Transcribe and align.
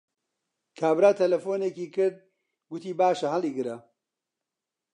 کابرا 0.79 1.11
تەلەفۆنێکی 1.19 1.87
کرد، 1.95 2.17
گوتی 2.69 2.91
باشە 2.99 3.27
هەڵیگرە 3.35 3.77